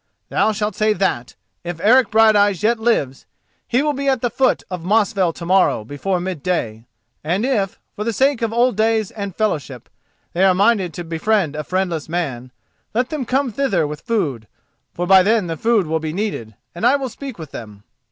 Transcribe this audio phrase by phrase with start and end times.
[0.29, 3.27] Thou shalt say that, if Eric Brighteyes yet lives,
[3.67, 6.87] he will be at the foot of Mosfell to morrow before midday,
[7.23, 9.89] and if, for the sake of old days and fellowship,
[10.33, 12.51] they are minded to befriend a friendless man,
[12.95, 14.47] let them come thither with food,
[14.91, 17.83] for by then food will be needed, and I will speak with them.